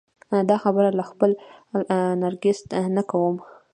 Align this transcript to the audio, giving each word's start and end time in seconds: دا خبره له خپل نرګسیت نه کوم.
دا 0.49 0.55
خبره 0.63 0.89
له 0.97 1.03
خپل 1.11 1.31
نرګسیت 2.23 2.67
نه 2.95 3.03
کوم. 3.09 3.35